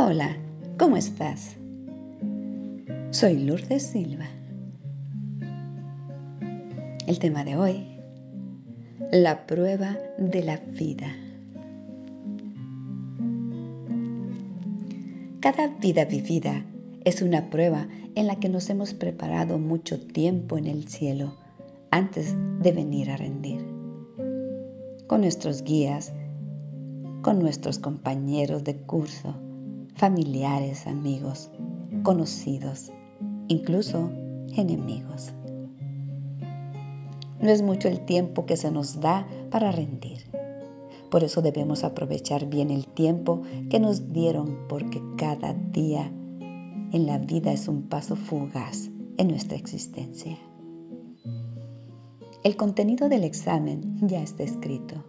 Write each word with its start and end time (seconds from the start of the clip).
Hola, 0.00 0.36
¿cómo 0.78 0.96
estás? 0.96 1.56
Soy 3.10 3.36
Lourdes 3.36 3.82
Silva. 3.82 4.26
El 7.08 7.18
tema 7.18 7.42
de 7.42 7.56
hoy, 7.56 7.84
la 9.10 9.44
prueba 9.48 9.98
de 10.16 10.44
la 10.44 10.58
vida. 10.58 11.08
Cada 15.40 15.66
vida 15.66 16.04
vivida 16.04 16.64
es 17.04 17.20
una 17.20 17.50
prueba 17.50 17.88
en 18.14 18.28
la 18.28 18.36
que 18.36 18.48
nos 18.48 18.70
hemos 18.70 18.94
preparado 18.94 19.58
mucho 19.58 20.00
tiempo 20.00 20.58
en 20.58 20.68
el 20.68 20.86
cielo 20.86 21.34
antes 21.90 22.36
de 22.60 22.70
venir 22.70 23.10
a 23.10 23.16
rendir. 23.16 23.66
Con 25.08 25.22
nuestros 25.22 25.64
guías, 25.64 26.12
con 27.20 27.40
nuestros 27.40 27.80
compañeros 27.80 28.62
de 28.62 28.76
curso, 28.76 29.34
familiares, 29.98 30.86
amigos, 30.86 31.50
conocidos, 32.04 32.92
incluso 33.48 34.10
enemigos. 34.56 35.32
No 37.40 37.50
es 37.50 37.62
mucho 37.62 37.88
el 37.88 38.04
tiempo 38.04 38.46
que 38.46 38.56
se 38.56 38.70
nos 38.70 39.00
da 39.00 39.26
para 39.50 39.72
rendir. 39.72 40.18
Por 41.10 41.24
eso 41.24 41.42
debemos 41.42 41.82
aprovechar 41.82 42.46
bien 42.46 42.70
el 42.70 42.86
tiempo 42.86 43.42
que 43.70 43.80
nos 43.80 44.12
dieron 44.12 44.68
porque 44.68 45.02
cada 45.16 45.52
día 45.54 46.12
en 46.92 47.06
la 47.06 47.18
vida 47.18 47.52
es 47.52 47.66
un 47.66 47.82
paso 47.82 48.14
fugaz 48.14 48.90
en 49.16 49.28
nuestra 49.28 49.56
existencia. 49.56 50.38
El 52.44 52.56
contenido 52.56 53.08
del 53.08 53.24
examen 53.24 53.98
ya 54.06 54.22
está 54.22 54.44
escrito. 54.44 55.04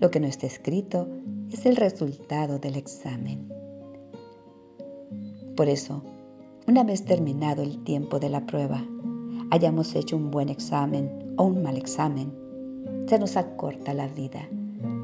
Lo 0.00 0.10
que 0.10 0.20
no 0.20 0.26
está 0.26 0.46
escrito 0.46 1.06
es 1.50 1.66
el 1.66 1.76
resultado 1.76 2.58
del 2.58 2.76
examen. 2.76 3.55
Por 5.56 5.70
eso, 5.70 6.02
una 6.68 6.84
vez 6.84 7.06
terminado 7.06 7.62
el 7.62 7.82
tiempo 7.82 8.18
de 8.18 8.28
la 8.28 8.44
prueba, 8.44 8.84
hayamos 9.50 9.94
hecho 9.94 10.14
un 10.14 10.30
buen 10.30 10.50
examen 10.50 11.32
o 11.38 11.44
un 11.44 11.62
mal 11.62 11.78
examen, 11.78 12.30
se 13.06 13.18
nos 13.18 13.38
acorta 13.38 13.94
la 13.94 14.06
vida 14.06 14.46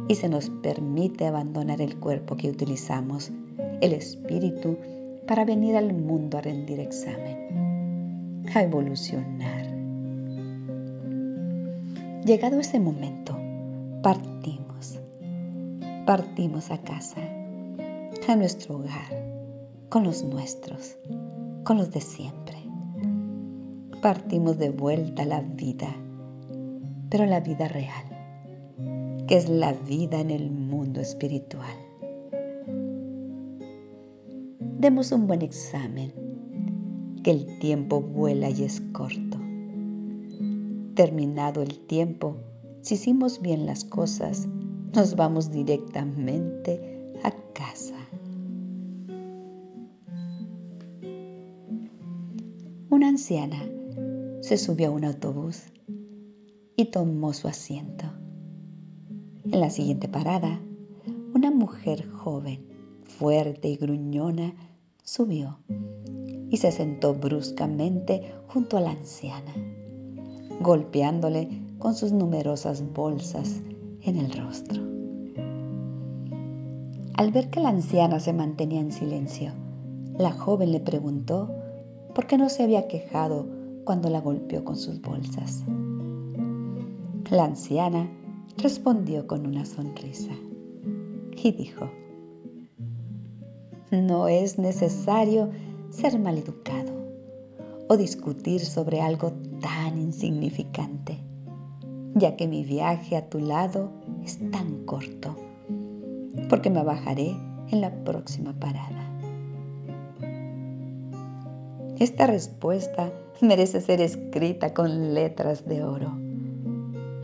y 0.08 0.14
se 0.14 0.28
nos 0.28 0.50
permite 0.50 1.26
abandonar 1.26 1.80
el 1.80 1.98
cuerpo 1.98 2.36
que 2.36 2.50
utilizamos, 2.50 3.32
el 3.80 3.94
espíritu, 3.94 4.76
para 5.26 5.46
venir 5.46 5.74
al 5.74 5.94
mundo 5.94 6.36
a 6.36 6.42
rendir 6.42 6.80
examen, 6.80 8.44
a 8.54 8.62
evolucionar. 8.62 9.72
Llegado 12.26 12.60
ese 12.60 12.78
momento, 12.78 13.38
partimos. 14.02 15.00
Partimos 16.04 16.70
a 16.70 16.76
casa, 16.76 17.22
a 18.28 18.36
nuestro 18.36 18.76
hogar 18.76 19.21
con 19.92 20.04
los 20.04 20.24
nuestros, 20.24 20.96
con 21.64 21.76
los 21.76 21.90
de 21.90 22.00
siempre. 22.00 22.56
Partimos 24.00 24.56
de 24.56 24.70
vuelta 24.70 25.24
a 25.24 25.26
la 25.26 25.42
vida, 25.42 25.94
pero 27.10 27.26
la 27.26 27.40
vida 27.40 27.68
real, 27.68 29.26
que 29.28 29.36
es 29.36 29.50
la 29.50 29.74
vida 29.74 30.18
en 30.18 30.30
el 30.30 30.50
mundo 30.50 31.02
espiritual. 31.02 31.76
Demos 34.78 35.12
un 35.12 35.26
buen 35.26 35.42
examen, 35.42 36.10
que 37.22 37.32
el 37.32 37.58
tiempo 37.58 38.00
vuela 38.00 38.48
y 38.48 38.64
es 38.64 38.80
corto. 38.92 39.38
Terminado 40.94 41.60
el 41.60 41.78
tiempo, 41.80 42.38
si 42.80 42.94
hicimos 42.94 43.42
bien 43.42 43.66
las 43.66 43.84
cosas, 43.84 44.48
nos 44.94 45.16
vamos 45.16 45.50
directamente 45.50 47.12
a 47.24 47.30
casa. 47.52 47.91
Anciana 53.32 53.66
se 54.42 54.58
subió 54.58 54.88
a 54.88 54.90
un 54.90 55.06
autobús 55.06 55.62
y 56.76 56.86
tomó 56.86 57.32
su 57.32 57.48
asiento. 57.48 58.04
En 59.44 59.58
la 59.58 59.70
siguiente 59.70 60.06
parada, 60.06 60.60
una 61.34 61.50
mujer 61.50 62.06
joven, 62.10 62.66
fuerte 63.04 63.68
y 63.68 63.76
gruñona, 63.76 64.54
subió 65.02 65.60
y 66.50 66.58
se 66.58 66.72
sentó 66.72 67.14
bruscamente 67.14 68.34
junto 68.48 68.76
a 68.76 68.82
la 68.82 68.90
anciana, 68.90 69.54
golpeándole 70.60 71.62
con 71.78 71.94
sus 71.94 72.12
numerosas 72.12 72.84
bolsas 72.92 73.62
en 74.02 74.16
el 74.18 74.30
rostro. 74.32 74.82
Al 77.14 77.30
ver 77.32 77.48
que 77.48 77.60
la 77.60 77.70
anciana 77.70 78.20
se 78.20 78.34
mantenía 78.34 78.80
en 78.80 78.92
silencio, 78.92 79.52
la 80.18 80.32
joven 80.32 80.70
le 80.72 80.80
preguntó 80.80 81.61
porque 82.14 82.38
no 82.38 82.48
se 82.48 82.62
había 82.62 82.88
quejado 82.88 83.46
cuando 83.84 84.10
la 84.10 84.20
golpeó 84.20 84.64
con 84.64 84.76
sus 84.76 85.00
bolsas. 85.00 85.62
La 87.30 87.44
anciana 87.44 88.10
respondió 88.58 89.26
con 89.26 89.46
una 89.46 89.64
sonrisa 89.64 90.32
y 91.42 91.52
dijo, 91.52 91.88
no 93.90 94.28
es 94.28 94.58
necesario 94.58 95.50
ser 95.90 96.18
maleducado 96.18 96.92
o 97.88 97.96
discutir 97.96 98.60
sobre 98.60 99.00
algo 99.00 99.32
tan 99.60 99.98
insignificante, 99.98 101.18
ya 102.14 102.36
que 102.36 102.48
mi 102.48 102.64
viaje 102.64 103.16
a 103.16 103.28
tu 103.28 103.38
lado 103.38 103.90
es 104.24 104.38
tan 104.50 104.84
corto, 104.84 105.36
porque 106.48 106.70
me 106.70 106.82
bajaré 106.82 107.36
en 107.70 107.80
la 107.80 107.92
próxima 108.04 108.52
parada. 108.52 109.11
Esta 111.98 112.26
respuesta 112.26 113.12
merece 113.40 113.80
ser 113.80 114.00
escrita 114.00 114.74
con 114.74 115.14
letras 115.14 115.66
de 115.66 115.84
oro. 115.84 116.10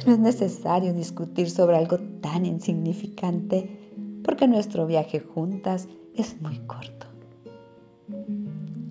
No 0.06 0.12
es 0.12 0.18
necesario 0.18 0.92
discutir 0.92 1.50
sobre 1.50 1.76
algo 1.76 1.98
tan 2.20 2.46
insignificante 2.46 3.68
porque 4.22 4.46
nuestro 4.46 4.86
viaje 4.86 5.20
juntas 5.20 5.88
es 6.14 6.40
muy 6.40 6.58
corto. 6.60 7.06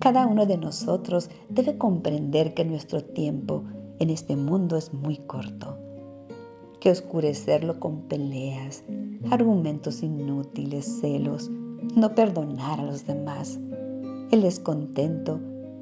Cada 0.00 0.26
uno 0.26 0.46
de 0.46 0.58
nosotros 0.58 1.30
debe 1.48 1.78
comprender 1.78 2.54
que 2.54 2.64
nuestro 2.64 3.02
tiempo 3.02 3.64
en 3.98 4.10
este 4.10 4.36
mundo 4.36 4.76
es 4.76 4.92
muy 4.92 5.16
corto, 5.16 5.76
que 6.80 6.90
oscurecerlo 6.90 7.80
con 7.80 8.02
peleas, 8.02 8.84
argumentos 9.30 10.02
inútiles, 10.02 11.00
celos, 11.00 11.50
no 11.96 12.14
perdonar 12.14 12.80
a 12.80 12.84
los 12.84 13.06
demás, 13.06 13.58
el 14.30 14.42
descontento 14.42 15.40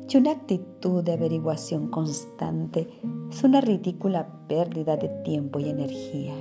y 0.09 0.17
una 0.17 0.31
actitud 0.31 1.03
de 1.03 1.15
averiguación 1.15 1.89
constante 1.89 2.89
es 3.29 3.43
una 3.43 3.61
ridícula 3.61 4.29
pérdida 4.47 4.97
de 4.97 5.09
tiempo 5.25 5.59
y 5.59 5.69
energía. 5.69 6.35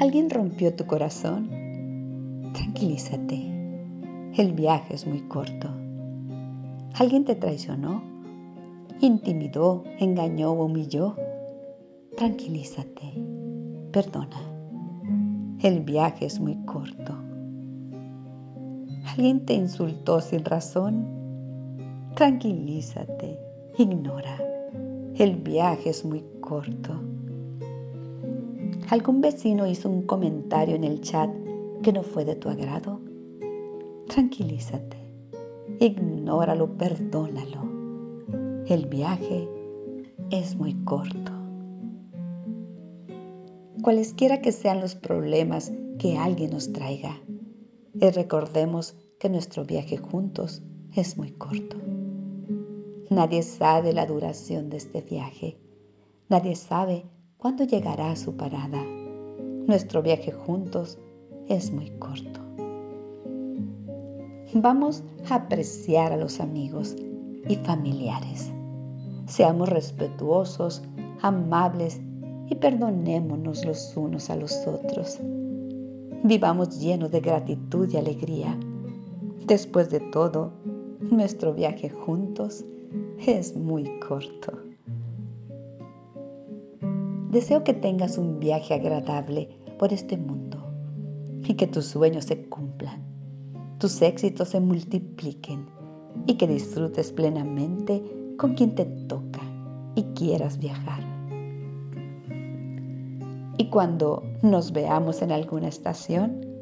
¿Alguien 0.00 0.30
rompió 0.30 0.74
tu 0.74 0.86
corazón? 0.86 1.48
Tranquilízate. 2.52 3.36
El 4.36 4.52
viaje 4.52 4.94
es 4.94 5.06
muy 5.06 5.20
corto. 5.28 5.68
¿Alguien 6.94 7.24
te 7.24 7.36
traicionó? 7.36 8.02
¿Intimidó, 9.00 9.84
engañó 10.00 10.50
o 10.50 10.64
humilló? 10.64 11.14
Tranquilízate. 12.16 13.12
Perdona. 13.92 14.40
El 15.62 15.80
viaje 15.80 16.26
es 16.26 16.40
muy 16.40 16.56
corto. 16.64 17.14
¿Alguien 19.16 19.46
te 19.46 19.54
insultó 19.54 20.20
sin 20.20 20.44
razón? 20.44 21.06
Tranquilízate, 22.16 23.38
ignora. 23.78 24.42
El 25.16 25.36
viaje 25.36 25.90
es 25.90 26.04
muy 26.04 26.24
corto. 26.40 27.00
¿Algún 28.90 29.20
vecino 29.20 29.68
hizo 29.68 29.88
un 29.88 30.02
comentario 30.02 30.74
en 30.74 30.82
el 30.82 31.00
chat 31.00 31.30
que 31.84 31.92
no 31.92 32.02
fue 32.02 32.24
de 32.24 32.34
tu 32.34 32.48
agrado? 32.48 32.98
Tranquilízate, 34.08 34.96
ignóralo, 35.78 36.76
perdónalo. 36.76 37.60
El 38.66 38.86
viaje 38.86 39.48
es 40.30 40.56
muy 40.56 40.74
corto. 40.82 41.30
Cualesquiera 43.80 44.40
que 44.40 44.50
sean 44.50 44.80
los 44.80 44.96
problemas 44.96 45.70
que 46.00 46.18
alguien 46.18 46.50
nos 46.50 46.72
traiga, 46.72 47.20
y 48.00 48.10
recordemos 48.10 48.96
que 49.24 49.30
nuestro 49.30 49.64
viaje 49.64 49.96
juntos 49.96 50.62
es 50.92 51.16
muy 51.16 51.30
corto. 51.30 51.78
Nadie 53.08 53.42
sabe 53.42 53.94
la 53.94 54.04
duración 54.04 54.68
de 54.68 54.76
este 54.76 55.00
viaje. 55.00 55.56
Nadie 56.28 56.54
sabe 56.54 57.06
cuándo 57.38 57.64
llegará 57.64 58.10
a 58.10 58.16
su 58.16 58.36
parada. 58.36 58.84
Nuestro 59.66 60.02
viaje 60.02 60.30
juntos 60.30 60.98
es 61.48 61.72
muy 61.72 61.88
corto. 61.92 62.38
Vamos 64.52 65.02
a 65.30 65.36
apreciar 65.36 66.12
a 66.12 66.18
los 66.18 66.38
amigos 66.38 66.94
y 67.48 67.56
familiares. 67.56 68.52
Seamos 69.24 69.70
respetuosos, 69.70 70.82
amables 71.22 71.98
y 72.50 72.56
perdonémonos 72.56 73.64
los 73.64 73.96
unos 73.96 74.28
a 74.28 74.36
los 74.36 74.66
otros. 74.66 75.18
vivamos 76.24 76.78
llenos 76.78 77.10
de 77.10 77.20
gratitud 77.20 77.88
y 77.90 77.96
alegría. 77.96 78.58
Después 79.46 79.90
de 79.90 80.00
todo, 80.00 80.52
nuestro 81.00 81.52
viaje 81.52 81.90
juntos 81.90 82.64
es 83.26 83.54
muy 83.54 83.84
corto. 84.00 84.52
Deseo 87.30 87.62
que 87.62 87.74
tengas 87.74 88.16
un 88.16 88.40
viaje 88.40 88.72
agradable 88.72 89.50
por 89.78 89.92
este 89.92 90.16
mundo 90.16 90.64
y 91.46 91.54
que 91.54 91.66
tus 91.66 91.84
sueños 91.84 92.24
se 92.24 92.48
cumplan, 92.48 93.04
tus 93.78 94.00
éxitos 94.00 94.48
se 94.48 94.60
multipliquen 94.60 95.66
y 96.26 96.38
que 96.38 96.46
disfrutes 96.46 97.12
plenamente 97.12 98.02
con 98.38 98.54
quien 98.54 98.74
te 98.74 98.86
toca 98.86 99.42
y 99.94 100.04
quieras 100.14 100.58
viajar. 100.58 101.02
Y 103.58 103.68
cuando 103.68 104.22
nos 104.40 104.72
veamos 104.72 105.20
en 105.20 105.32
alguna 105.32 105.68
estación, 105.68 106.54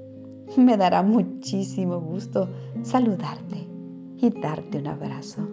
me 0.57 0.77
dará 0.77 1.03
muchísimo 1.03 2.01
gusto 2.01 2.49
saludarte 2.83 3.69
y 4.19 4.31
darte 4.31 4.79
un 4.79 4.87
abrazo. 4.87 5.49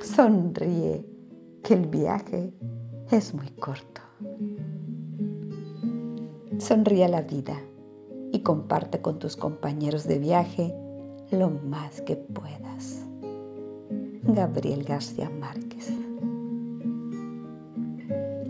Sonríe, 0.00 1.04
que 1.62 1.74
el 1.74 1.86
viaje 1.86 2.52
es 3.10 3.34
muy 3.34 3.48
corto. 3.48 4.00
Sonríe 6.58 7.04
a 7.04 7.08
la 7.08 7.22
vida 7.22 7.60
y 8.32 8.40
comparte 8.40 9.00
con 9.00 9.18
tus 9.18 9.36
compañeros 9.36 10.06
de 10.06 10.18
viaje 10.18 10.74
lo 11.30 11.50
más 11.50 12.00
que 12.02 12.16
puedas. 12.16 13.04
Gabriel 14.22 14.84
García 14.84 15.30
Márquez. 15.30 15.92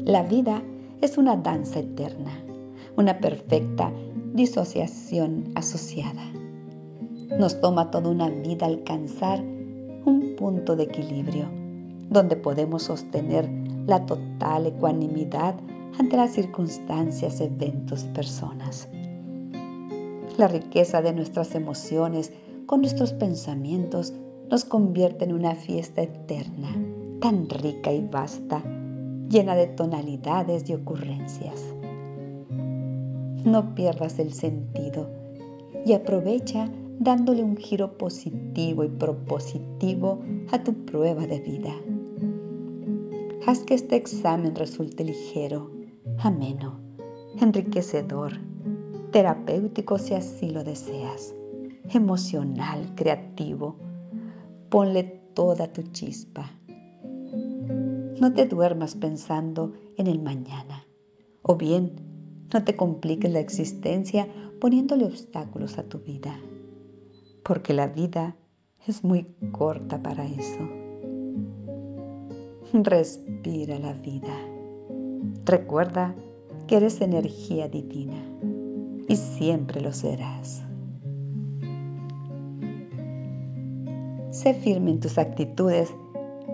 La 0.04 0.22
vida 0.22 0.62
es 1.00 1.18
una 1.18 1.36
danza 1.36 1.80
eterna, 1.80 2.32
una 2.96 3.18
perfecta 3.18 3.92
disociación 4.32 5.50
asociada. 5.54 6.43
Nos 7.38 7.60
toma 7.60 7.90
toda 7.90 8.10
una 8.10 8.28
vida 8.28 8.66
alcanzar 8.66 9.40
un 9.40 10.34
punto 10.38 10.76
de 10.76 10.84
equilibrio 10.84 11.46
donde 12.08 12.36
podemos 12.36 12.84
sostener 12.84 13.50
la 13.86 14.06
total 14.06 14.66
ecuanimidad 14.66 15.56
ante 15.98 16.16
las 16.16 16.32
circunstancias, 16.32 17.40
eventos 17.40 18.04
personas. 18.04 18.88
La 20.38 20.46
riqueza 20.46 21.02
de 21.02 21.12
nuestras 21.12 21.56
emociones 21.56 22.32
con 22.66 22.82
nuestros 22.82 23.12
pensamientos 23.12 24.12
nos 24.48 24.64
convierte 24.64 25.24
en 25.24 25.32
una 25.32 25.56
fiesta 25.56 26.02
eterna, 26.02 26.68
tan 27.20 27.48
rica 27.48 27.92
y 27.92 28.06
vasta 28.06 28.62
llena 29.28 29.56
de 29.56 29.66
tonalidades 29.66 30.70
y 30.70 30.74
ocurrencias. 30.74 31.64
No 33.44 33.74
pierdas 33.74 34.20
el 34.20 34.32
sentido 34.32 35.08
y 35.84 35.94
aprovecha 35.94 36.68
dándole 37.04 37.44
un 37.44 37.56
giro 37.56 37.96
positivo 37.96 38.82
y 38.82 38.88
propositivo 38.88 40.20
a 40.50 40.64
tu 40.64 40.74
prueba 40.84 41.26
de 41.26 41.38
vida. 41.38 41.72
Haz 43.46 43.60
que 43.60 43.74
este 43.74 43.96
examen 43.96 44.54
resulte 44.56 45.04
ligero, 45.04 45.70
ameno, 46.18 46.80
enriquecedor, 47.40 48.32
terapéutico 49.12 49.98
si 49.98 50.14
así 50.14 50.50
lo 50.50 50.64
deseas, 50.64 51.34
emocional, 51.90 52.94
creativo. 52.96 53.76
Ponle 54.70 55.04
toda 55.34 55.72
tu 55.72 55.82
chispa 55.82 56.50
no 58.20 58.32
te 58.32 58.46
duermas 58.46 58.94
pensando 58.94 59.74
en 59.98 60.06
el 60.06 60.18
mañana. 60.18 60.86
O 61.42 61.56
bien, 61.56 61.92
no 62.52 62.64
te 62.64 62.74
compliques 62.74 63.30
la 63.30 63.40
existencia 63.40 64.28
poniéndole 64.60 65.04
obstáculos 65.04 65.76
a 65.78 65.82
tu 65.82 65.98
vida. 65.98 66.38
Porque 67.44 67.74
la 67.74 67.86
vida 67.86 68.34
es 68.86 69.04
muy 69.04 69.26
corta 69.52 70.02
para 70.02 70.24
eso. 70.24 70.68
Respira 72.72 73.78
la 73.78 73.92
vida. 73.92 74.34
Recuerda 75.44 76.14
que 76.66 76.76
eres 76.76 77.00
energía 77.00 77.68
divina 77.68 78.20
y 79.08 79.16
siempre 79.16 79.80
lo 79.80 79.92
serás. 79.92 80.64
Sé 84.30 84.54
firme 84.54 84.90
en 84.92 85.00
tus 85.00 85.18
actitudes 85.18 85.94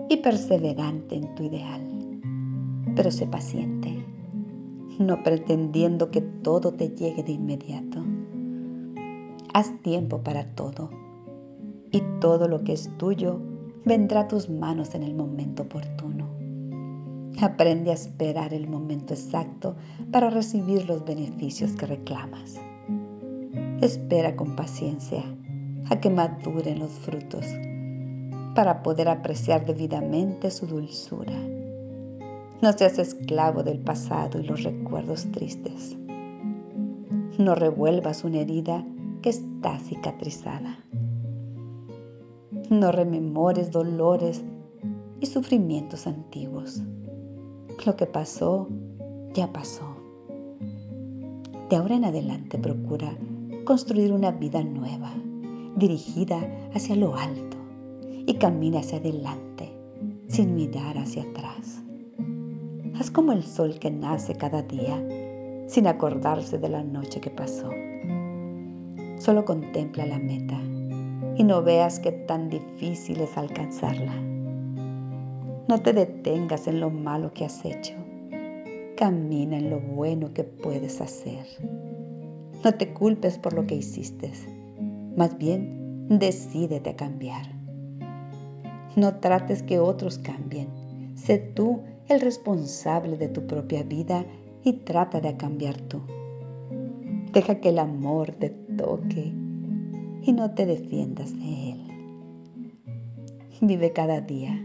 y 0.09 0.17
perseverante 0.17 1.15
en 1.15 1.33
tu 1.35 1.43
ideal. 1.43 1.81
Pero 2.95 3.09
sé 3.11 3.25
paciente, 3.27 4.05
no 4.99 5.23
pretendiendo 5.23 6.11
que 6.11 6.21
todo 6.21 6.73
te 6.73 6.89
llegue 6.89 7.23
de 7.23 7.31
inmediato. 7.31 8.03
Haz 9.53 9.81
tiempo 9.81 10.23
para 10.23 10.45
todo 10.55 10.89
y 11.91 12.01
todo 12.21 12.47
lo 12.47 12.63
que 12.63 12.71
es 12.71 12.89
tuyo 12.97 13.37
vendrá 13.83 14.21
a 14.21 14.27
tus 14.29 14.49
manos 14.49 14.95
en 14.95 15.03
el 15.03 15.13
momento 15.13 15.63
oportuno. 15.63 16.29
Aprende 17.41 17.91
a 17.91 17.95
esperar 17.95 18.53
el 18.53 18.69
momento 18.69 19.13
exacto 19.13 19.75
para 20.09 20.29
recibir 20.29 20.87
los 20.87 21.03
beneficios 21.03 21.73
que 21.73 21.85
reclamas. 21.85 22.61
Espera 23.81 24.37
con 24.37 24.55
paciencia 24.55 25.23
a 25.89 25.99
que 25.99 26.09
maduren 26.09 26.79
los 26.79 26.91
frutos 26.91 27.45
para 28.55 28.81
poder 28.83 29.09
apreciar 29.09 29.65
debidamente 29.65 30.49
su 30.49 30.65
dulzura. 30.65 31.37
No 32.61 32.71
seas 32.71 32.99
esclavo 32.99 33.63
del 33.63 33.79
pasado 33.79 34.39
y 34.39 34.43
los 34.43 34.63
recuerdos 34.63 35.29
tristes. 35.31 35.97
No 37.37 37.55
revuelvas 37.55 38.23
una 38.23 38.39
herida 38.39 38.85
que 39.21 39.29
está 39.29 39.77
cicatrizada. 39.79 40.83
No 42.69 42.91
rememores 42.91 43.71
dolores 43.71 44.43
y 45.19 45.25
sufrimientos 45.27 46.07
antiguos. 46.07 46.81
Lo 47.85 47.95
que 47.95 48.05
pasó, 48.05 48.67
ya 49.33 49.51
pasó. 49.51 49.95
De 51.69 51.75
ahora 51.75 51.95
en 51.95 52.05
adelante 52.05 52.57
procura 52.57 53.17
construir 53.63 54.11
una 54.11 54.31
vida 54.31 54.63
nueva, 54.63 55.13
dirigida 55.75 56.39
hacia 56.73 56.95
lo 56.95 57.15
alto 57.15 57.57
y 58.25 58.33
camina 58.35 58.79
hacia 58.79 58.97
adelante 58.97 59.71
sin 60.27 60.55
mirar 60.55 60.97
hacia 60.97 61.23
atrás. 61.23 61.81
Haz 62.99 63.11
como 63.11 63.31
el 63.33 63.43
sol 63.43 63.79
que 63.79 63.91
nace 63.91 64.35
cada 64.35 64.61
día 64.63 65.01
sin 65.67 65.87
acordarse 65.87 66.57
de 66.57 66.69
la 66.69 66.83
noche 66.83 67.21
que 67.21 67.29
pasó. 67.29 67.69
Solo 69.21 69.45
contempla 69.45 70.07
la 70.07 70.17
meta 70.17 70.59
y 71.37 71.43
no 71.43 71.61
veas 71.61 71.99
que 71.99 72.11
tan 72.11 72.49
difícil 72.49 73.21
es 73.21 73.37
alcanzarla. 73.37 74.15
No 75.67 75.79
te 75.83 75.93
detengas 75.93 76.65
en 76.65 76.79
lo 76.79 76.89
malo 76.89 77.31
que 77.31 77.45
has 77.45 77.63
hecho. 77.63 77.93
Camina 78.97 79.59
en 79.59 79.69
lo 79.69 79.79
bueno 79.79 80.33
que 80.33 80.43
puedes 80.43 81.01
hacer. 81.01 81.45
No 82.63 82.73
te 82.73 82.93
culpes 82.93 83.37
por 83.37 83.53
lo 83.53 83.67
que 83.67 83.75
hiciste. 83.75 84.31
Más 85.15 85.37
bien, 85.37 86.07
decídete 86.09 86.89
a 86.89 86.95
cambiar. 86.95 87.45
No 88.95 89.19
trates 89.19 89.61
que 89.61 89.77
otros 89.77 90.17
cambien. 90.17 91.13
Sé 91.13 91.37
tú 91.37 91.81
el 92.09 92.21
responsable 92.21 93.17
de 93.17 93.27
tu 93.27 93.45
propia 93.45 93.83
vida 93.83 94.25
y 94.63 94.73
trata 94.73 95.21
de 95.21 95.37
cambiar 95.37 95.79
tú. 95.79 96.01
Deja 97.33 97.61
que 97.61 97.69
el 97.69 97.79
amor 97.79 98.31
te 98.31 98.49
toque 98.77 99.33
y 100.23 100.33
no 100.33 100.51
te 100.51 100.65
defiendas 100.65 101.33
de 101.33 101.71
él. 101.71 101.91
Vive 103.61 103.93
cada 103.93 104.21
día. 104.21 104.59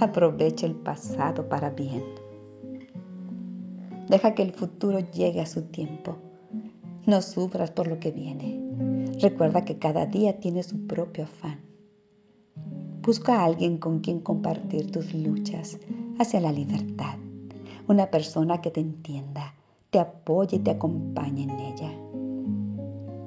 Aprovecha 0.00 0.66
el 0.66 0.76
pasado 0.76 1.48
para 1.48 1.70
bien. 1.70 2.02
Deja 4.08 4.34
que 4.34 4.42
el 4.42 4.52
futuro 4.52 5.00
llegue 5.12 5.40
a 5.40 5.46
su 5.46 5.62
tiempo. 5.62 6.16
No 7.06 7.22
sufras 7.22 7.70
por 7.70 7.88
lo 7.88 7.98
que 7.98 8.10
viene. 8.10 8.60
Recuerda 9.20 9.64
que 9.64 9.78
cada 9.78 10.06
día 10.06 10.40
tiene 10.40 10.62
su 10.62 10.86
propio 10.86 11.24
afán. 11.24 11.60
Busca 13.02 13.40
a 13.40 13.44
alguien 13.44 13.78
con 13.78 14.00
quien 14.00 14.20
compartir 14.20 14.90
tus 14.90 15.14
luchas 15.14 15.78
hacia 16.18 16.40
la 16.40 16.52
libertad. 16.52 17.18
Una 17.88 18.10
persona 18.10 18.60
que 18.60 18.70
te 18.70 18.80
entienda, 18.80 19.54
te 19.90 19.98
apoye 19.98 20.56
y 20.56 20.60
te 20.60 20.70
acompañe 20.70 21.42
en 21.42 21.50
ella. 21.50 22.09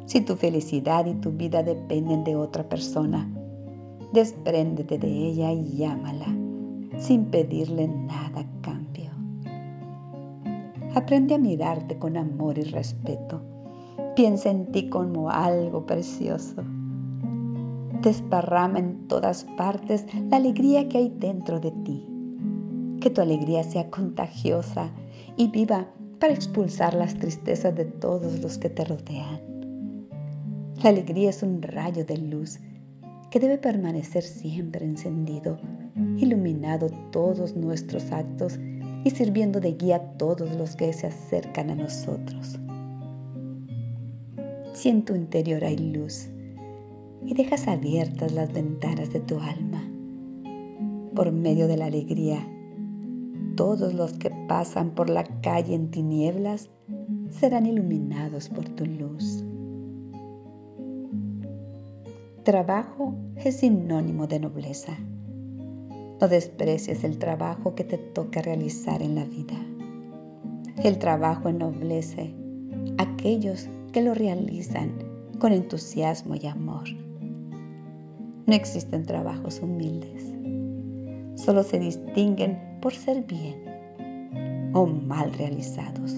Si 0.06 0.22
tu 0.22 0.36
felicidad 0.36 1.06
y 1.06 1.14
tu 1.16 1.32
vida 1.32 1.64
dependen 1.64 2.24
de 2.24 2.36
otra 2.36 2.68
persona, 2.68 3.30
despréndete 4.12 4.98
de 4.98 5.08
ella 5.08 5.52
y 5.52 5.78
llámala 5.78 6.28
sin 6.98 7.26
pedirle 7.26 7.88
nada 7.88 8.42
a 8.42 8.62
cambio. 8.62 9.12
Aprende 10.94 11.36
a 11.36 11.40
mirarte 11.40 11.98
con 11.98 12.18
amor 12.18 12.58
y 12.58 12.64
respeto. 12.64 13.42
Piensa 14.16 14.52
en 14.52 14.72
ti 14.72 14.90
como 14.90 15.30
algo 15.30 15.86
precioso 15.86 16.64
desparrama 18.04 18.80
en 18.80 19.08
todas 19.08 19.46
partes 19.58 20.06
la 20.30 20.38
alegría 20.38 20.88
que 20.90 20.98
hay 21.00 21.10
dentro 21.18 21.60
de 21.60 21.72
ti. 21.72 22.06
Que 23.00 23.10
tu 23.10 23.22
alegría 23.22 23.64
sea 23.64 23.90
contagiosa 23.90 24.92
y 25.38 25.48
viva 25.48 25.88
para 26.20 26.34
expulsar 26.34 26.94
las 26.94 27.16
tristezas 27.16 27.76
de 27.76 27.86
todos 27.86 28.40
los 28.40 28.58
que 28.58 28.70
te 28.70 28.86
rodean. 28.86 29.53
La 30.84 30.90
alegría 30.90 31.30
es 31.30 31.42
un 31.44 31.62
rayo 31.62 32.04
de 32.04 32.18
luz 32.18 32.60
que 33.32 33.40
debe 33.40 33.58
permanecer 33.58 34.22
siempre 34.22 34.84
encendido, 34.84 35.58
iluminado 36.18 36.90
todos 37.10 37.56
nuestros 37.56 38.12
actos 38.12 38.60
y 39.06 39.10
sirviendo 39.10 39.62
de 39.62 39.76
guía 39.76 39.96
a 39.96 40.18
todos 40.18 40.54
los 40.58 40.76
que 40.76 40.92
se 40.92 41.08
acercan 41.08 41.70
a 41.70 41.76
nosotros. 41.76 42.60
Si 44.74 44.90
en 44.90 45.06
tu 45.06 45.16
interior 45.16 45.64
hay 45.64 45.78
luz 45.78 46.28
y 47.26 47.34
dejas 47.34 47.70
abiertas 47.70 48.34
las 48.34 48.52
ventanas 48.52 49.14
de 49.14 49.22
tu 49.22 49.40
alma, 49.40 49.90
por 51.16 51.32
medio 51.32 51.70
de 51.70 51.78
la 51.78 51.86
alegría, 51.86 52.46
todos 53.56 53.94
los 53.94 54.12
que 54.12 54.32
pasan 54.50 54.92
por 54.92 55.10
la 55.10 55.24
calle 55.40 55.76
en 55.76 55.92
tinieblas 55.92 56.70
serán 57.30 57.68
iluminados 57.68 58.50
por 58.50 58.68
tu 58.68 58.86
luz. 58.86 59.46
Trabajo 62.44 63.16
es 63.38 63.60
sinónimo 63.62 64.28
de 64.28 64.38
nobleza. 64.38 64.98
No 66.20 66.28
desprecies 66.28 67.06
el 67.06 67.18
trabajo 67.18 67.74
que 67.74 67.86
te 67.86 67.98
toca 67.98 68.42
realizar 68.42 69.02
en 69.02 69.16
la 69.16 69.24
vida. 69.24 69.56
El 70.84 71.00
trabajo 71.00 71.48
ennoblece 71.48 72.34
a 72.98 73.04
aquellos 73.04 73.70
que 73.94 74.02
lo 74.02 74.14
realizan 74.14 74.92
con 75.40 75.54
entusiasmo 75.54 76.36
y 76.36 76.46
amor. 76.48 76.84
No 78.46 78.54
existen 78.54 79.06
trabajos 79.06 79.62
humildes. 79.62 80.34
Solo 81.36 81.64
se 81.64 81.80
distinguen 81.80 82.60
por 82.82 82.94
ser 82.94 83.24
bien 83.24 84.72
o 84.74 84.86
mal 84.86 85.32
realizados. 85.32 86.14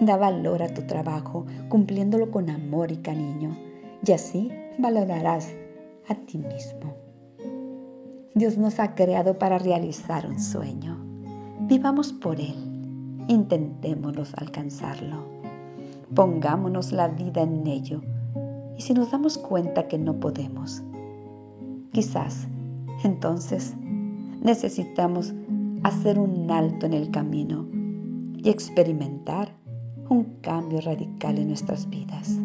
Da 0.00 0.16
valor 0.16 0.62
a 0.62 0.68
tu 0.68 0.82
trabajo 0.82 1.44
cumpliéndolo 1.68 2.30
con 2.30 2.50
amor 2.50 2.92
y 2.92 2.98
cariño 2.98 3.56
y 4.06 4.12
así 4.12 4.52
valorarás 4.78 5.54
a 6.08 6.14
ti 6.14 6.38
mismo. 6.38 6.94
Dios 8.34 8.58
nos 8.58 8.78
ha 8.80 8.94
creado 8.94 9.38
para 9.38 9.58
realizar 9.58 10.26
un 10.26 10.38
sueño. 10.38 10.98
Vivamos 11.60 12.12
por 12.12 12.38
Él. 12.38 12.54
Intentémonos 13.28 14.34
alcanzarlo. 14.34 15.24
Pongámonos 16.14 16.92
la 16.92 17.08
vida 17.08 17.42
en 17.42 17.66
ello. 17.66 18.02
Y 18.76 18.82
si 18.82 18.92
nos 18.92 19.10
damos 19.10 19.38
cuenta 19.38 19.88
que 19.88 19.98
no 19.98 20.20
podemos, 20.20 20.82
quizás 21.92 22.46
entonces 23.04 23.74
necesitamos 24.42 25.34
hacer 25.82 26.18
un 26.18 26.50
alto 26.50 26.84
en 26.84 26.92
el 26.92 27.10
camino 27.10 27.66
y 28.36 28.50
experimentar 28.50 29.48
un 30.10 30.24
cambio 30.42 30.80
radical 30.82 31.38
en 31.38 31.48
nuestras 31.48 31.88
vidas. 31.88 32.38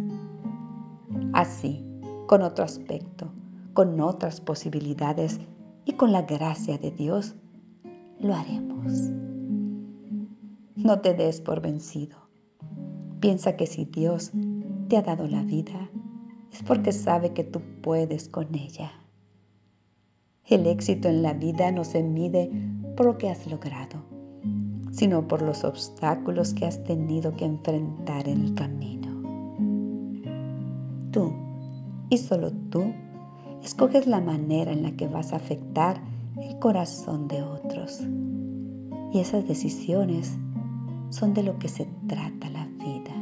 Así, 1.33 1.85
con 2.27 2.41
otro 2.41 2.63
aspecto, 2.63 3.31
con 3.73 3.99
otras 3.99 4.41
posibilidades 4.41 5.39
y 5.85 5.93
con 5.93 6.11
la 6.11 6.23
gracia 6.23 6.77
de 6.77 6.91
Dios 6.91 7.35
lo 8.19 8.35
haremos. 8.35 8.93
No 10.75 10.99
te 11.01 11.13
des 11.13 11.41
por 11.41 11.61
vencido. 11.61 12.17
Piensa 13.19 13.55
que 13.55 13.67
si 13.67 13.85
Dios 13.85 14.31
te 14.87 14.97
ha 14.97 15.01
dado 15.01 15.27
la 15.27 15.43
vida, 15.43 15.89
es 16.51 16.63
porque 16.63 16.91
sabe 16.91 17.33
que 17.33 17.43
tú 17.43 17.61
puedes 17.81 18.27
con 18.29 18.53
ella. 18.55 18.91
El 20.45 20.67
éxito 20.67 21.07
en 21.07 21.21
la 21.21 21.33
vida 21.33 21.71
no 21.71 21.83
se 21.83 22.03
mide 22.03 22.51
por 22.97 23.05
lo 23.05 23.17
que 23.17 23.29
has 23.29 23.47
logrado, 23.47 24.03
sino 24.91 25.27
por 25.27 25.41
los 25.41 25.63
obstáculos 25.63 26.53
que 26.53 26.65
has 26.65 26.83
tenido 26.83 27.33
que 27.35 27.45
enfrentar 27.45 28.27
en 28.27 28.41
el 28.41 28.53
camino. 28.53 29.11
Tú, 31.11 31.33
y 32.11 32.17
solo 32.17 32.51
tú, 32.69 32.93
escoges 33.63 34.05
la 34.05 34.19
manera 34.19 34.73
en 34.73 34.83
la 34.83 34.91
que 34.91 35.07
vas 35.07 35.31
a 35.31 35.37
afectar 35.37 36.01
el 36.41 36.59
corazón 36.59 37.29
de 37.29 37.41
otros. 37.41 38.01
Y 39.13 39.19
esas 39.19 39.47
decisiones 39.47 40.37
son 41.09 41.33
de 41.33 41.43
lo 41.43 41.57
que 41.57 41.69
se 41.69 41.87
trata 42.07 42.49
la 42.49 42.65
vida. 42.65 43.13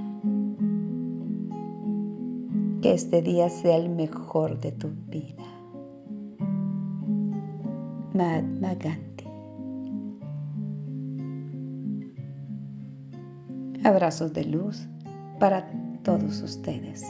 Que 2.81 2.93
este 2.93 3.21
día 3.21 3.49
sea 3.49 3.77
el 3.77 3.89
mejor 3.89 4.59
de 4.59 4.71
tu 4.71 4.89
vida. 5.07 5.45
Mahatma 8.15 8.73
Gandhi. 8.73 9.25
Abrazos 13.83 14.33
de 14.33 14.45
luz 14.45 14.87
para 15.39 15.71
todos 16.01 16.41
ustedes. 16.41 17.05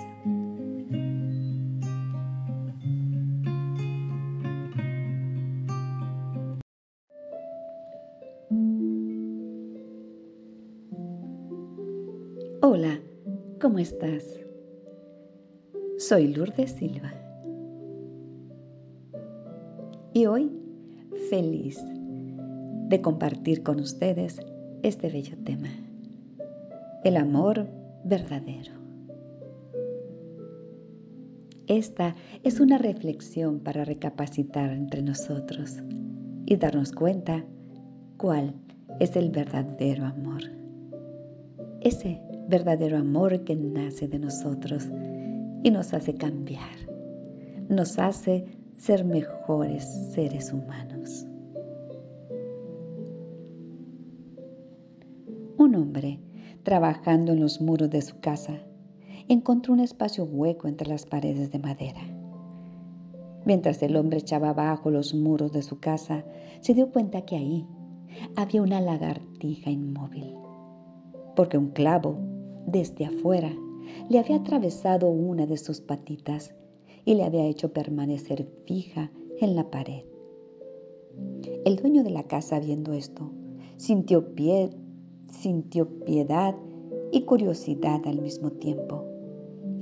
¿Cómo 13.80 13.88
estás? 13.88 14.26
Soy 16.00 16.34
Lourdes 16.34 16.72
Silva. 16.72 17.14
Y 20.12 20.26
hoy 20.26 20.52
feliz 21.30 21.82
de 22.90 23.02
compartir 23.02 23.64
con 23.64 23.80
ustedes 23.80 24.42
este 24.84 25.10
bello 25.10 25.38
tema, 25.46 25.70
el 27.06 27.16
amor 27.16 27.70
verdadero. 28.04 28.74
Esta 31.68 32.18
es 32.44 32.60
una 32.60 32.80
reflexión 32.80 33.62
para 33.62 33.86
recapacitar 33.86 34.72
entre 34.72 35.04
nosotros 35.04 35.78
y 36.46 36.58
darnos 36.58 36.92
cuenta 36.92 37.46
cuál 38.18 38.56
es 39.00 39.16
el 39.16 39.30
verdadero 39.30 40.06
amor. 40.06 40.42
Ese 41.80 42.22
verdadero 42.50 42.98
amor 42.98 43.44
que 43.44 43.56
nace 43.56 44.08
de 44.08 44.18
nosotros 44.18 44.90
y 45.64 45.70
nos 45.70 45.94
hace 45.94 46.16
cambiar, 46.16 46.76
nos 47.70 48.00
hace 48.00 48.46
ser 48.76 49.06
mejores 49.06 49.86
seres 50.14 50.52
humanos. 50.52 51.28
Un 55.58 55.76
hombre, 55.76 56.20
trabajando 56.64 57.34
en 57.34 57.40
los 57.40 57.62
muros 57.62 57.90
de 57.92 58.02
su 58.02 58.20
casa, 58.20 58.64
encontró 59.28 59.74
un 59.74 59.82
espacio 59.82 60.24
hueco 60.24 60.68
entre 60.68 60.90
las 60.90 61.06
paredes 61.06 61.52
de 61.52 61.60
madera. 61.60 62.02
Mientras 63.46 63.84
el 63.84 63.96
hombre 63.96 64.20
echaba 64.20 64.50
abajo 64.50 64.90
los 64.90 65.14
muros 65.14 65.52
de 65.52 65.62
su 65.62 65.80
casa, 65.80 66.24
se 66.62 66.74
dio 66.74 66.90
cuenta 66.92 67.22
que 67.22 67.36
ahí 67.36 67.68
había 68.36 68.64
una 68.64 68.82
lagartija 68.82 69.70
inmóvil, 69.70 70.34
porque 71.36 71.58
un 71.58 71.70
clavo 71.70 72.39
desde 72.72 73.06
afuera 73.06 73.56
le 74.10 74.20
había 74.20 74.38
atravesado 74.38 75.10
una 75.10 75.46
de 75.46 75.58
sus 75.58 75.82
patitas 75.82 76.54
y 77.06 77.16
le 77.16 77.24
había 77.24 77.46
hecho 77.46 77.74
permanecer 77.74 78.48
fija 78.66 79.12
en 79.40 79.56
la 79.56 79.70
pared. 79.70 80.04
El 81.66 81.76
dueño 81.76 82.04
de 82.04 82.12
la 82.12 82.24
casa, 82.24 82.60
viendo 82.60 82.94
esto, 82.94 83.32
sintió, 83.78 84.34
pie, 84.36 84.70
sintió 85.28 85.88
piedad 86.06 86.56
y 87.12 87.22
curiosidad 87.22 88.02
al 88.06 88.22
mismo 88.22 88.52
tiempo. 88.52 89.06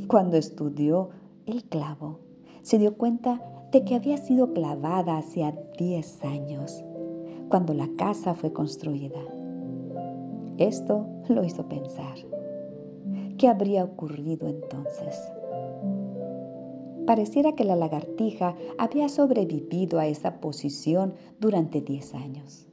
Cuando 0.07 0.37
estudió 0.37 1.09
el 1.45 1.63
clavo, 1.65 2.19
se 2.61 2.77
dio 2.77 2.97
cuenta 2.97 3.41
de 3.71 3.83
que 3.83 3.95
había 3.95 4.17
sido 4.17 4.53
clavada 4.53 5.17
hacía 5.17 5.57
10 5.77 6.23
años, 6.23 6.83
cuando 7.49 7.73
la 7.73 7.89
casa 7.97 8.33
fue 8.33 8.53
construida. 8.53 9.19
Esto 10.57 11.05
lo 11.29 11.43
hizo 11.43 11.67
pensar. 11.67 12.36
¿Qué 13.37 13.47
habría 13.47 13.83
ocurrido 13.83 14.47
entonces? 14.47 15.15
Pareciera 17.05 17.53
que 17.53 17.65
la 17.65 17.75
lagartija 17.75 18.55
había 18.79 19.09
sobrevivido 19.09 19.99
a 19.99 20.07
esa 20.07 20.41
posición 20.41 21.13
durante 21.39 21.81
10 21.81 22.15
años. 22.15 22.67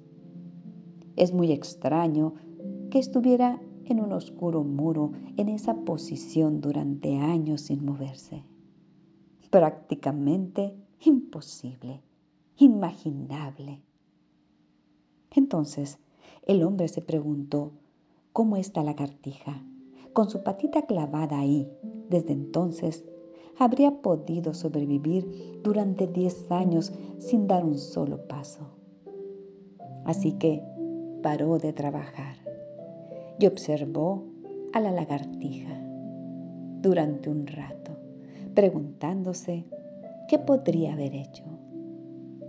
Es 1.16 1.34
muy 1.34 1.52
extraño 1.52 2.34
que 2.90 2.98
estuviera 2.98 3.60
en 3.84 4.00
un 4.00 4.12
oscuro 4.12 4.64
muro 4.64 5.12
en 5.36 5.50
esa 5.50 5.74
posición 5.84 6.62
durante 6.62 7.18
años 7.18 7.60
sin 7.60 7.84
moverse. 7.84 8.42
Prácticamente 9.50 10.74
imposible, 11.04 12.00
imaginable. 12.56 13.82
Entonces 15.30 15.98
el 16.46 16.62
hombre 16.62 16.88
se 16.88 17.02
preguntó, 17.02 17.72
¿cómo 18.32 18.56
está 18.56 18.82
la 18.82 18.92
lagartija? 18.92 19.62
Con 20.14 20.30
su 20.30 20.42
patita 20.42 20.82
clavada 20.86 21.38
ahí 21.38 21.68
desde 22.08 22.32
entonces, 22.32 23.04
habría 23.58 24.02
podido 24.02 24.54
sobrevivir 24.54 25.60
durante 25.62 26.06
10 26.06 26.50
años 26.52 26.92
sin 27.18 27.46
dar 27.46 27.64
un 27.64 27.76
solo 27.76 28.26
paso. 28.26 28.68
Así 30.04 30.32
que 30.32 30.62
paró 31.22 31.58
de 31.58 31.72
trabajar 31.72 32.36
y 33.38 33.46
observó 33.46 34.24
a 34.72 34.80
la 34.80 34.92
lagartija 34.92 35.80
durante 36.80 37.30
un 37.30 37.46
rato, 37.46 37.92
preguntándose 38.54 39.64
qué 40.28 40.38
podría 40.38 40.92
haber 40.92 41.14
hecho 41.14 41.44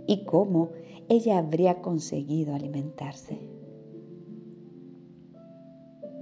y 0.06 0.24
cómo 0.24 0.70
ella 1.08 1.38
habría 1.38 1.80
conseguido 1.80 2.54
alimentarse. 2.54 3.38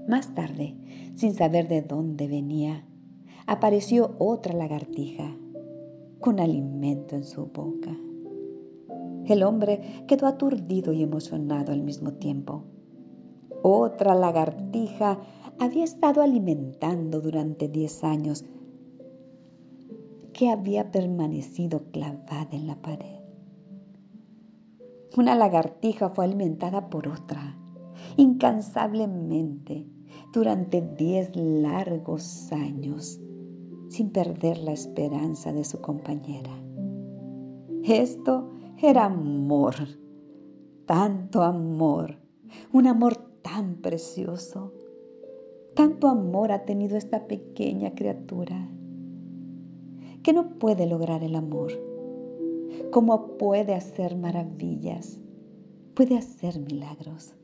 Más 0.07 0.35
tarde, 0.35 0.77
sin 1.15 1.35
saber 1.35 1.69
de 1.69 1.83
dónde 1.83 2.29
venía, 2.29 2.87
apareció 3.47 4.15
otra 4.19 4.55
lagartija 4.55 5.37
con 6.21 6.41
alimento 6.41 7.17
en 7.17 7.25
su 7.25 7.47
boca. 7.47 7.97
El 9.27 9.43
hombre 9.43 10.05
quedó 10.07 10.27
aturdido 10.27 10.93
y 10.93 11.03
emocionado 11.03 11.73
al 11.73 11.83
mismo 11.83 12.15
tiempo. 12.15 12.65
Otra 13.63 14.15
lagartija 14.15 15.19
había 15.59 15.85
estado 15.85 16.21
alimentando 16.21 17.21
durante 17.21 17.69
diez 17.69 18.05
años 18.05 18.45
que 20.35 20.51
había 20.51 20.91
permanecido 20.91 21.85
clavada 21.91 22.49
en 22.53 22.67
la 22.67 22.77
pared. 22.83 23.21
Una 25.17 25.37
lagartija 25.37 26.11
fue 26.11 26.25
alimentada 26.25 26.91
por 26.91 27.07
otra, 27.09 27.57
incansablemente, 28.17 29.87
durante 30.35 30.83
diez 30.83 31.31
largos 31.37 32.51
años, 32.53 33.21
sin 33.89 34.11
perder 34.11 34.59
la 34.59 34.73
esperanza 34.73 35.53
de 35.53 35.65
su 35.65 35.81
compañera. 35.81 36.51
Esto 37.85 38.51
era 38.83 39.05
amor, 39.05 39.77
tanto 40.87 41.43
amor, 41.43 42.17
un 42.73 42.89
amor 42.89 43.17
tan 43.43 43.77
precioso. 43.77 44.73
Tanto 45.75 46.09
amor 46.09 46.51
ha 46.51 46.65
tenido 46.65 46.97
esta 46.97 47.27
pequeña 47.29 47.95
criatura 47.95 48.69
que 50.23 50.33
no 50.33 50.59
puede 50.59 50.87
lograr 50.87 51.23
el 51.23 51.37
amor. 51.37 51.73
¿Cómo 52.91 53.37
puede 53.39 53.75
hacer 53.75 54.17
maravillas? 54.17 55.21
Puede 55.95 56.17
hacer 56.17 56.59
milagros. 56.59 57.35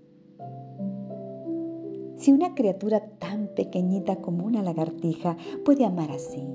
Si 2.21 2.33
una 2.33 2.55
criatura 2.55 3.01
tan 3.19 3.49
pequeñita 3.55 4.17
como 4.17 4.45
una 4.45 4.63
lagartija 4.63 5.39
puede 5.65 5.87
amar 5.87 6.11
así, 6.11 6.47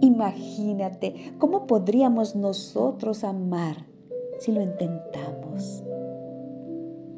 imagínate 0.00 1.32
cómo 1.38 1.68
podríamos 1.68 2.34
nosotros 2.34 3.22
amar 3.22 3.86
si 4.40 4.50
lo 4.50 4.60
intentamos. 4.60 5.84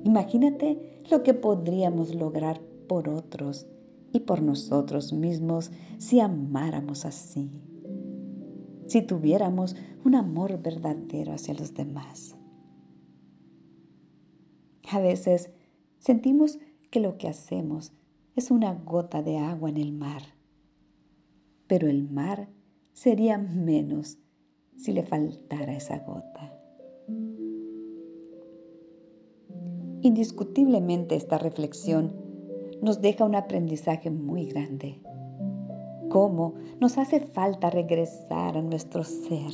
Imagínate 0.04 1.00
lo 1.10 1.22
que 1.22 1.32
podríamos 1.32 2.14
lograr 2.14 2.60
por 2.88 3.08
otros 3.08 3.66
y 4.12 4.20
por 4.20 4.42
nosotros 4.42 5.14
mismos 5.14 5.70
si 5.96 6.20
amáramos 6.20 7.06
así, 7.06 7.62
si 8.84 9.00
tuviéramos 9.00 9.76
un 10.04 10.14
amor 10.14 10.60
verdadero 10.60 11.32
hacia 11.32 11.54
los 11.54 11.72
demás. 11.72 12.36
A 14.90 15.00
veces 15.00 15.50
sentimos 15.96 16.58
que 16.92 17.00
lo 17.00 17.16
que 17.16 17.26
hacemos 17.26 17.94
es 18.36 18.50
una 18.50 18.74
gota 18.74 19.22
de 19.22 19.38
agua 19.38 19.70
en 19.70 19.78
el 19.78 19.92
mar, 19.92 20.20
pero 21.66 21.88
el 21.88 22.08
mar 22.08 22.50
sería 22.92 23.38
menos 23.38 24.18
si 24.76 24.92
le 24.92 25.02
faltara 25.02 25.72
esa 25.72 26.00
gota. 26.00 26.54
Indiscutiblemente 30.02 31.16
esta 31.16 31.38
reflexión 31.38 32.12
nos 32.82 33.00
deja 33.00 33.24
un 33.24 33.36
aprendizaje 33.36 34.10
muy 34.10 34.44
grande. 34.44 35.00
Cómo 36.10 36.56
nos 36.78 36.98
hace 36.98 37.20
falta 37.20 37.70
regresar 37.70 38.58
a 38.58 38.62
nuestro 38.62 39.02
ser 39.02 39.52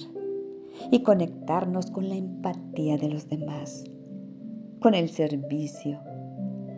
y 0.90 1.04
conectarnos 1.04 1.92
con 1.92 2.08
la 2.08 2.16
empatía 2.16 2.96
de 2.96 3.10
los 3.10 3.28
demás, 3.28 3.84
con 4.80 4.94
el 4.94 5.08
servicio 5.08 6.00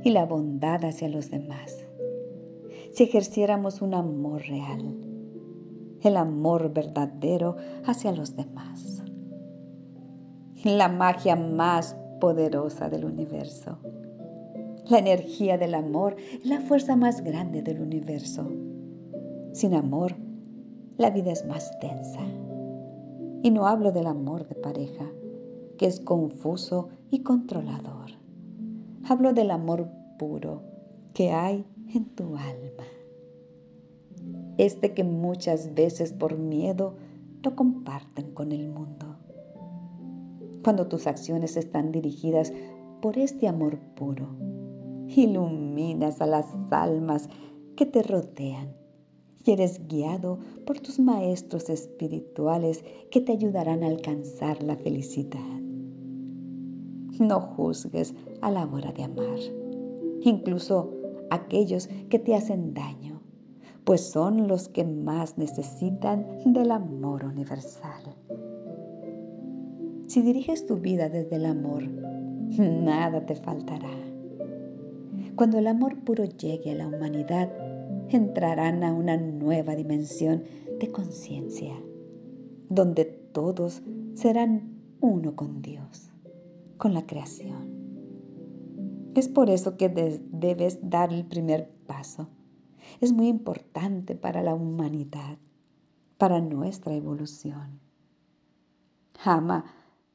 y 0.05 0.11
la 0.11 0.27
bondad 0.27 0.85
hacia 0.85 1.09
los 1.09 1.31
demás. 1.31 1.85
Si 2.93 3.05
ejerciéramos 3.05 3.83
un 3.83 3.95
amor 3.95 4.43
real, 4.43 4.97
el 6.03 6.17
amor 6.17 6.73
verdadero 6.73 7.57
hacia 7.85 8.13
los 8.13 8.37
demás. 8.37 9.03
La 10.65 10.89
magia 10.89 11.37
más 11.37 11.97
poderosa 12.21 12.89
del 12.89 13.05
universo. 13.05 13.79
La 14.89 14.99
energía 14.99 15.57
del 15.57 15.75
amor 15.75 16.17
es 16.33 16.47
la 16.47 16.61
fuerza 16.61 16.97
más 16.97 17.23
grande 17.23 17.63
del 17.63 17.81
universo. 17.81 18.51
Sin 19.53 19.75
amor, 19.75 20.17
la 20.99 21.11
vida 21.11 21.33
es 21.33 21.47
más 21.47 21.79
tensa. 21.81 22.21
Y 23.43 23.51
no 23.51 23.67
hablo 23.67 23.93
del 23.93 24.07
amor 24.07 24.47
de 24.49 24.55
pareja, 24.55 25.07
que 25.79 25.87
es 25.87 26.01
confuso 26.01 26.89
y 27.11 27.23
controlador. 27.23 28.20
Hablo 29.11 29.33
del 29.33 29.51
amor 29.51 29.89
puro 30.21 30.63
que 31.15 31.33
hay 31.33 31.67
en 31.93 32.15
tu 32.15 32.37
alma. 32.37 32.85
Este 34.57 34.95
que 34.95 35.03
muchas 35.03 35.75
veces 35.75 36.13
por 36.13 36.39
miedo 36.39 36.95
lo 37.43 37.57
comparten 37.57 38.33
con 38.33 38.53
el 38.53 38.69
mundo 38.69 39.17
cuando 40.63 40.87
tus 40.87 41.09
acciones 41.09 41.57
están 41.57 41.91
dirigidas 41.91 42.53
por 43.03 43.19
este 43.19 43.49
amor 43.49 43.81
puro. 43.97 44.29
Iluminas 45.09 46.21
a 46.21 46.27
las 46.27 46.47
almas 46.71 47.29
que 47.75 47.87
te 47.87 48.05
rodean 48.05 48.77
y 49.45 49.51
eres 49.51 49.89
guiado 49.89 50.39
por 50.65 50.79
tus 50.79 51.01
maestros 51.01 51.69
espirituales 51.69 52.85
que 53.11 53.21
te 53.21 53.33
ayudarán 53.33 53.83
a 53.83 53.89
alcanzar 53.89 54.63
la 54.63 54.77
felicidad. 54.77 55.70
No 57.21 57.39
juzgues 57.39 58.15
a 58.41 58.51
la 58.51 58.65
hora 58.65 58.93
de 58.93 59.05
amar, 59.05 59.39
incluso 60.23 60.95
aquellos 61.29 61.89
que 62.09 62.19
te 62.19 62.35
hacen 62.35 62.73
daño, 62.73 63.21
pues 63.85 64.01
son 64.01 64.49
los 64.49 64.71
que 64.71 64.85
más 64.85 65.37
necesitan 65.37 66.27
del 66.47 66.71
amor 66.71 67.27
universal. 67.27 68.17
Si 70.07 70.23
diriges 70.23 70.65
tu 70.65 70.79
vida 70.79 71.11
desde 71.11 71.37
el 71.37 71.45
amor, 71.45 71.83
nada 72.59 73.27
te 73.27 73.35
faltará. 73.35 73.93
Cuando 75.37 75.59
el 75.59 75.67
amor 75.67 76.03
puro 76.03 76.25
llegue 76.25 76.73
a 76.73 76.77
la 76.77 76.89
humanidad, 76.89 77.53
entrarán 78.09 78.83
a 78.83 78.95
una 78.95 79.19
nueva 79.19 79.77
dimensión 79.77 80.45
de 80.79 80.91
conciencia, 80.91 81.75
donde 82.71 83.05
todos 83.05 83.83
serán 84.15 84.81
uno 85.03 85.37
con 85.37 85.61
Dios, 85.61 86.10
con 86.81 86.95
la 86.95 87.07
creación. 87.07 87.69
Es 89.15 89.29
por 89.29 89.51
eso 89.51 89.77
que 89.77 89.91
debes 89.91 90.79
dar 90.83 91.13
el 91.13 91.27
primer 91.27 91.71
paso. 91.87 92.29
Es 93.03 93.13
muy 93.13 93.29
importante 93.29 94.17
para 94.17 94.43
la 94.43 94.55
humanidad, 94.55 95.37
para 96.17 96.41
nuestra 96.41 96.95
evolución. 96.95 97.81
Ama 99.23 99.67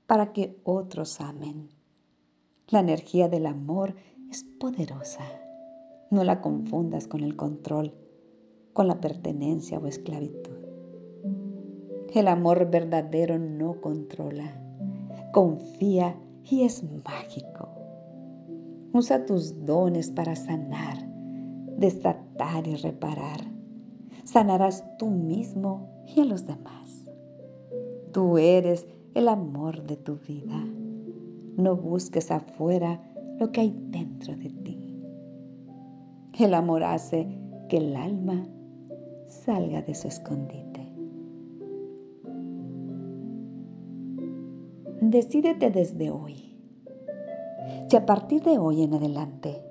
para 0.07 0.33
que 0.33 0.59
otros 0.63 1.21
amen. 1.21 1.69
La 2.67 2.79
energía 2.79 3.29
del 3.29 3.45
amor 3.45 3.95
es 4.31 4.43
poderosa. 4.43 5.23
No 6.09 6.23
la 6.23 6.41
confundas 6.41 7.07
con 7.07 7.21
el 7.21 7.35
control, 7.35 7.93
con 8.73 8.87
la 8.87 8.99
pertenencia 8.99 9.77
o 9.77 9.85
esclavitud. 9.85 10.57
El 12.11 12.27
amor 12.27 12.71
verdadero 12.71 13.37
no 13.37 13.81
controla, 13.81 14.59
confía 15.31 16.15
y 16.49 16.63
es 16.63 16.83
mágico. 17.03 17.69
Usa 18.93 19.25
tus 19.25 19.65
dones 19.65 20.11
para 20.11 20.35
sanar, 20.35 20.97
desatar 21.77 22.67
y 22.67 22.75
reparar. 22.75 23.41
Sanarás 24.23 24.83
tú 24.97 25.07
mismo 25.07 25.89
y 26.07 26.21
a 26.21 26.25
los 26.25 26.45
demás. 26.45 27.11
Tú 28.11 28.37
eres 28.37 28.87
el 29.13 29.27
amor 29.27 29.83
de 29.83 29.97
tu 29.97 30.17
vida. 30.17 30.63
No 31.57 31.75
busques 31.75 32.31
afuera 32.31 33.01
lo 33.39 33.51
que 33.51 33.61
hay 33.61 33.75
dentro 33.89 34.35
de 34.35 34.49
ti. 34.49 35.01
El 36.39 36.53
amor 36.53 36.83
hace 36.83 37.27
que 37.69 37.77
el 37.77 37.95
alma 37.95 38.47
salga 39.27 39.81
de 39.81 39.95
su 39.95 40.07
escondite. 40.07 40.64
Decídete 45.07 45.69
desde 45.69 46.09
hoy. 46.09 46.57
Si 47.87 47.95
a 47.95 48.07
partir 48.07 48.41
de 48.41 48.57
hoy 48.57 48.81
en 48.81 48.95
adelante, 48.95 49.61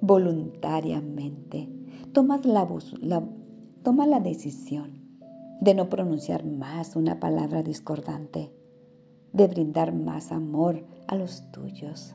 voluntariamente, 0.00 1.68
tomas 2.12 2.46
la, 2.46 2.68
la, 3.00 3.28
toma 3.82 4.06
la 4.06 4.20
decisión 4.20 5.02
de 5.60 5.74
no 5.74 5.88
pronunciar 5.88 6.44
más 6.44 6.94
una 6.94 7.18
palabra 7.18 7.64
discordante, 7.64 8.52
de 9.32 9.48
brindar 9.48 9.92
más 9.92 10.30
amor 10.30 10.86
a 11.08 11.16
los 11.16 11.50
tuyos, 11.50 12.14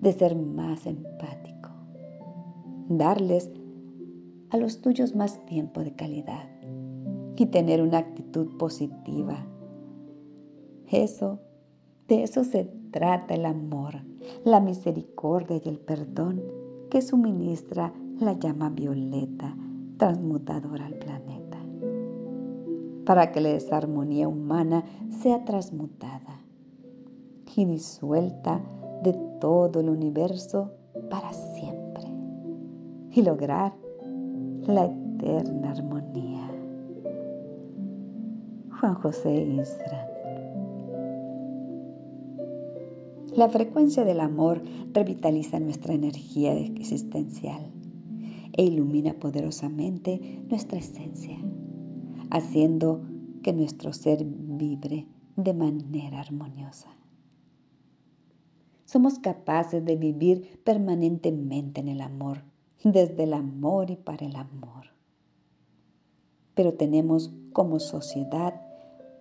de 0.00 0.12
ser 0.12 0.36
más 0.36 0.86
empático, 0.86 1.70
darles 2.88 3.50
a 4.50 4.56
los 4.56 4.80
tuyos 4.82 5.16
más 5.16 5.44
tiempo 5.46 5.82
de 5.82 5.96
calidad 5.96 6.48
y 7.34 7.46
tener 7.46 7.82
una 7.82 7.98
actitud 7.98 8.56
positiva. 8.56 9.44
Eso, 10.86 11.40
de 12.08 12.22
eso 12.22 12.42
se 12.42 12.64
trata 12.90 13.34
el 13.34 13.44
amor, 13.44 14.02
la 14.44 14.60
misericordia 14.60 15.60
y 15.62 15.68
el 15.68 15.78
perdón 15.78 16.42
que 16.90 17.02
suministra 17.02 17.92
la 18.18 18.32
llama 18.32 18.70
violeta 18.70 19.54
transmutadora 19.98 20.86
al 20.86 20.94
planeta, 20.94 21.58
para 23.04 23.30
que 23.30 23.40
la 23.40 23.50
desarmonía 23.50 24.26
humana 24.26 24.84
sea 25.22 25.44
transmutada 25.44 26.40
y 27.54 27.64
disuelta 27.64 28.60
de 29.02 29.12
todo 29.40 29.80
el 29.80 29.88
universo 29.88 30.70
para 31.10 31.32
siempre 31.32 32.04
y 33.10 33.22
lograr 33.22 33.74
la 34.66 34.84
eterna 34.84 35.72
armonía. 35.72 36.48
Juan 38.78 38.94
José 38.94 39.34
Isra. 39.34 40.17
La 43.38 43.48
frecuencia 43.48 44.04
del 44.04 44.18
amor 44.18 44.64
revitaliza 44.92 45.60
nuestra 45.60 45.94
energía 45.94 46.54
existencial 46.54 47.70
e 48.52 48.64
ilumina 48.64 49.12
poderosamente 49.12 50.42
nuestra 50.50 50.80
esencia, 50.80 51.38
haciendo 52.30 53.04
que 53.44 53.52
nuestro 53.52 53.92
ser 53.92 54.24
vibre 54.24 55.06
de 55.36 55.54
manera 55.54 56.18
armoniosa. 56.18 56.88
Somos 58.86 59.20
capaces 59.20 59.84
de 59.84 59.94
vivir 59.94 60.60
permanentemente 60.64 61.80
en 61.80 61.86
el 61.86 62.00
amor, 62.00 62.42
desde 62.82 63.22
el 63.22 63.34
amor 63.34 63.92
y 63.92 63.96
para 63.96 64.26
el 64.26 64.34
amor. 64.34 64.86
Pero 66.56 66.74
tenemos 66.74 67.30
como 67.52 67.78
sociedad 67.78 68.60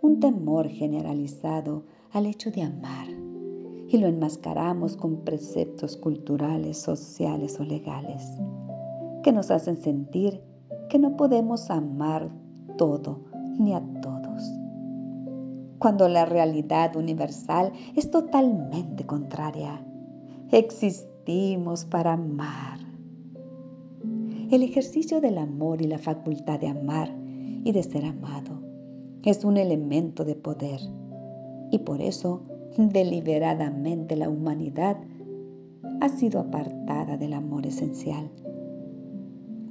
un 0.01 0.19
temor 0.19 0.69
generalizado 0.69 1.85
al 2.11 2.25
hecho 2.25 2.49
de 2.49 2.63
amar 2.63 3.26
y 3.89 3.97
lo 3.97 4.07
enmascaramos 4.07 4.97
con 4.97 5.23
preceptos 5.23 5.97
culturales, 5.97 6.77
sociales 6.77 7.59
o 7.59 7.63
legales 7.63 8.23
que 9.23 9.31
nos 9.31 9.51
hacen 9.51 9.77
sentir 9.77 10.41
que 10.89 10.99
no 10.99 11.17
podemos 11.17 11.69
amar 11.69 12.29
todo 12.77 13.25
ni 13.59 13.73
a 13.73 13.81
todos, 14.01 14.53
cuando 15.79 16.07
la 16.07 16.25
realidad 16.25 16.95
universal 16.95 17.73
es 17.95 18.09
totalmente 18.09 19.05
contraria. 19.05 19.85
Existimos 20.51 21.83
para 21.83 22.13
amar. 22.13 22.79
El 24.49 24.63
ejercicio 24.63 25.19
del 25.19 25.39
amor 25.39 25.81
y 25.81 25.87
la 25.87 25.97
facultad 25.97 26.59
de 26.59 26.69
amar 26.69 27.13
y 27.65 27.73
de 27.73 27.83
ser 27.83 28.05
amado 28.05 28.61
es 29.23 29.43
un 29.43 29.57
elemento 29.57 30.23
de 30.23 30.35
poder 30.35 30.79
y 31.69 31.79
por 31.79 32.01
eso 32.01 32.43
deliberadamente 32.77 34.15
la 34.15 34.29
humanidad 34.29 34.97
ha 35.99 36.09
sido 36.09 36.39
apartada 36.39 37.17
del 37.17 37.33
amor 37.33 37.65
esencial 37.65 38.29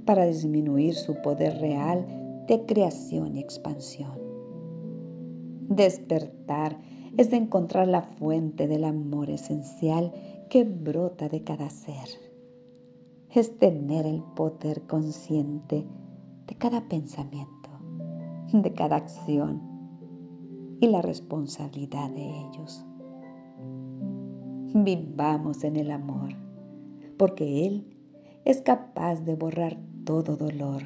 para 0.04 0.26
disminuir 0.26 0.94
su 0.94 1.20
poder 1.22 1.60
real 1.60 2.04
de 2.48 2.66
creación 2.66 3.36
y 3.36 3.40
expansión. 3.40 4.18
Despertar 5.68 6.78
es 7.16 7.30
de 7.30 7.36
encontrar 7.36 7.88
la 7.88 8.02
fuente 8.02 8.66
del 8.66 8.84
amor 8.84 9.30
esencial 9.30 10.12
que 10.50 10.64
brota 10.64 11.28
de 11.28 11.42
cada 11.42 11.70
ser. 11.70 12.08
Es 13.30 13.58
tener 13.58 14.06
el 14.06 14.22
poder 14.34 14.82
consciente 14.82 15.86
de 16.46 16.54
cada 16.56 16.88
pensamiento, 16.88 17.70
de 18.52 18.72
cada 18.72 18.96
acción 18.96 19.60
y 20.80 20.86
la 20.88 21.02
responsabilidad 21.02 22.10
de 22.10 22.22
ellos. 22.22 22.85
Vivamos 24.74 25.64
en 25.64 25.76
el 25.76 25.90
amor, 25.90 26.30
porque 27.16 27.66
Él 27.66 27.86
es 28.44 28.60
capaz 28.60 29.24
de 29.24 29.34
borrar 29.34 29.78
todo 30.04 30.36
dolor 30.36 30.82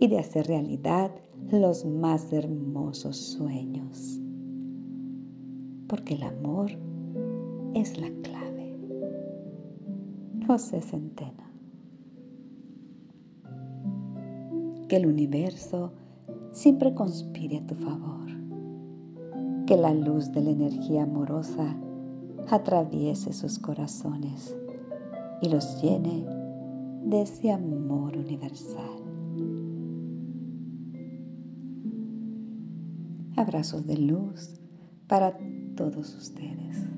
y 0.00 0.08
de 0.08 0.18
hacer 0.18 0.46
realidad 0.46 1.10
los 1.50 1.84
más 1.84 2.32
hermosos 2.32 3.16
sueños. 3.16 4.20
Porque 5.86 6.14
el 6.14 6.22
amor 6.22 6.70
es 7.74 7.98
la 7.98 8.10
clave. 8.22 8.74
José 10.46 10.80
Centeno. 10.80 11.44
Que 14.88 14.96
el 14.96 15.06
universo 15.06 15.92
siempre 16.52 16.94
conspire 16.94 17.58
a 17.58 17.66
tu 17.66 17.74
favor. 17.74 18.26
Que 19.66 19.76
la 19.76 19.94
luz 19.94 20.32
de 20.32 20.42
la 20.42 20.50
energía 20.50 21.04
amorosa 21.04 21.76
atraviese 22.50 23.32
sus 23.32 23.58
corazones 23.58 24.54
y 25.40 25.48
los 25.48 25.80
llene 25.82 26.26
de 27.04 27.22
ese 27.22 27.52
amor 27.52 28.16
universal. 28.16 28.84
Abrazos 33.36 33.86
de 33.86 33.96
luz 33.98 34.60
para 35.06 35.36
todos 35.76 36.14
ustedes. 36.14 36.93